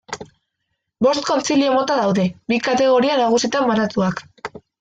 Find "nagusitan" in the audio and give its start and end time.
3.23-3.73